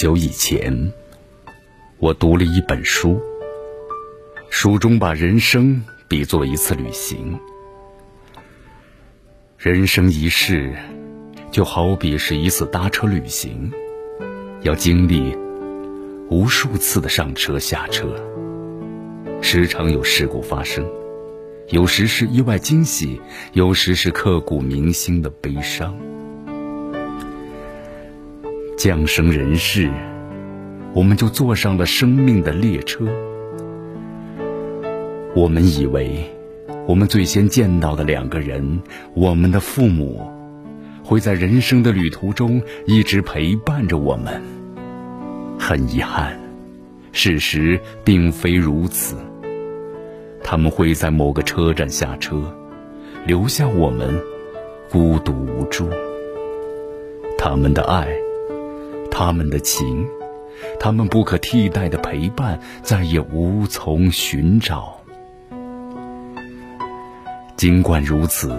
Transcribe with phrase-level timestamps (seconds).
[0.00, 0.94] 久以前，
[1.98, 3.20] 我读了一本书，
[4.48, 7.38] 书中把人生比作一次旅行。
[9.58, 10.74] 人生一世，
[11.50, 13.70] 就好比是一次搭车旅行，
[14.62, 15.36] 要经历
[16.30, 18.08] 无数次的上车下车，
[19.42, 20.82] 时常有事故发生，
[21.68, 23.20] 有时是意外惊喜，
[23.52, 25.94] 有时是刻骨铭心的悲伤。
[28.80, 29.90] 降生人世，
[30.94, 33.04] 我们就坐上了生命的列车。
[35.34, 36.24] 我们以为，
[36.86, 38.80] 我们最先见到的两个人，
[39.12, 40.26] 我们的父母，
[41.04, 44.40] 会在人生的旅途中一直陪伴着我们。
[45.58, 46.40] 很遗憾，
[47.12, 49.14] 事实并非如此。
[50.42, 52.50] 他们会在某个车站下车，
[53.26, 54.18] 留下我们
[54.90, 55.86] 孤独无助。
[57.36, 58.08] 他们的爱。
[59.22, 60.08] 他们的情，
[60.80, 64.98] 他们不可替代的陪伴，再也无从寻找。
[67.54, 68.58] 尽管如此，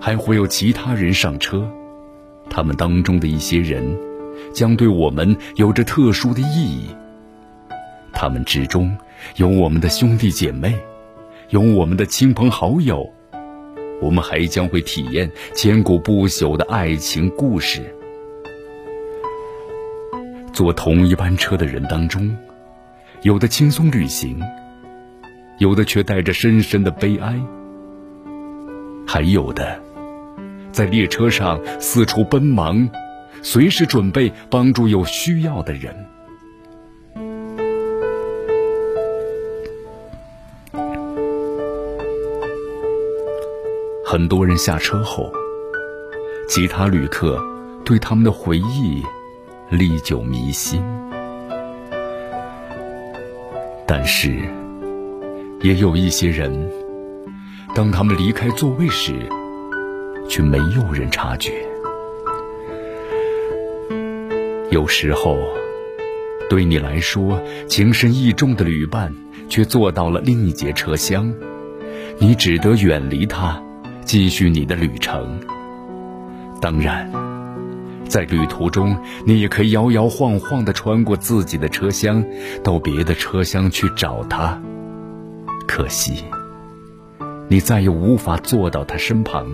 [0.00, 1.70] 还会有其他人上车，
[2.50, 3.96] 他们当中的一些人，
[4.52, 6.88] 将对我们有着特殊的意义。
[8.12, 8.98] 他们之中
[9.36, 10.76] 有我们的兄弟姐妹，
[11.50, 13.08] 有我们的亲朋好友，
[14.02, 17.94] 我们还将会体验千古不朽的爱情故事。
[20.60, 22.36] 坐同一班车的人当中，
[23.22, 24.38] 有的轻松旅行，
[25.56, 27.40] 有的却带着深深的悲哀，
[29.06, 29.80] 还有的
[30.70, 32.86] 在列车上四处奔忙，
[33.40, 35.96] 随时准备帮助有需要的人。
[44.04, 45.32] 很多人下车后，
[46.50, 47.42] 其他旅客
[47.82, 49.02] 对他们的回忆。
[49.70, 50.82] 历久弥新，
[53.86, 54.36] 但是
[55.60, 56.68] 也有一些人，
[57.72, 59.12] 当他们离开座位时，
[60.28, 61.52] 却没有人察觉。
[64.72, 65.38] 有时候，
[66.48, 69.14] 对你来说情深意重的旅伴，
[69.48, 71.32] 却坐到了另一节车厢，
[72.18, 73.62] 你只得远离他，
[74.04, 75.38] 继续你的旅程。
[76.60, 77.39] 当然。
[78.10, 82.24] 在旅途中，你也可以摇摇晃晃地穿过自己的车厢，
[82.64, 84.60] 到别的车厢去找他。
[85.68, 86.24] 可惜，
[87.46, 89.46] 你再也无法坐到他身旁，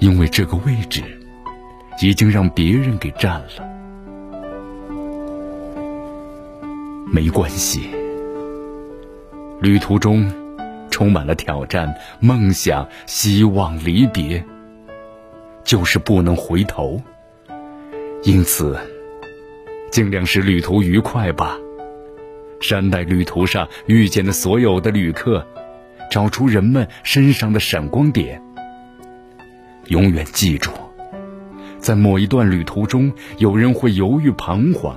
[0.00, 1.00] 因为这个位置
[2.02, 3.70] 已经让别人给占了。
[7.06, 7.88] 没关系，
[9.60, 10.28] 旅途中
[10.90, 14.44] 充满了挑战、梦想、希望、离别。
[15.64, 17.00] 就是不能回头，
[18.22, 18.78] 因此，
[19.90, 21.58] 尽量使旅途愉快吧。
[22.60, 25.46] 善待旅途上遇见的所有的旅客，
[26.10, 28.40] 找出人们身上的闪光点。
[29.88, 30.70] 永远记住，
[31.78, 34.96] 在某一段旅途中，有人会犹豫彷徨，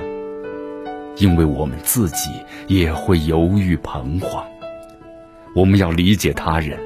[1.17, 2.29] 因为我们自己
[2.67, 4.45] 也会犹豫彷徨。
[5.55, 6.79] 我们要理解他人，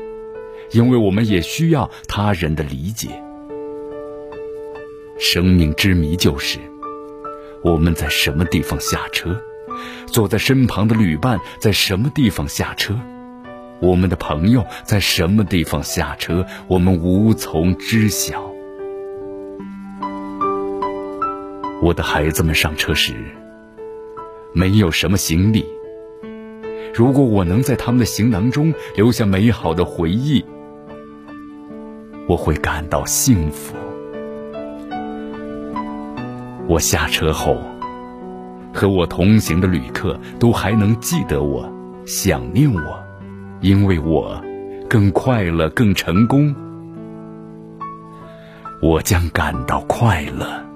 [0.72, 3.10] 因为我们也需要他人的理解。
[5.20, 6.58] 生命之谜就是：
[7.62, 9.36] 我们在什么地方下车，
[10.08, 12.98] 坐在身旁的旅伴在什么地方下车，
[13.82, 18.50] 我们的朋友在什么地方下车，我们无从知晓。
[21.82, 23.14] 我的孩子们上车时，
[24.54, 25.66] 没有什么行李。
[26.94, 30.46] 如果我能在他们的行囊中留下美好的回忆，
[32.26, 33.76] 我会感到幸福。
[36.70, 37.58] 我下车后，
[38.72, 41.68] 和我同行的旅客都还能记得我，
[42.06, 43.04] 想念我，
[43.60, 44.40] 因为我
[44.88, 46.54] 更快乐、更成功，
[48.84, 50.69] 我将感到快乐。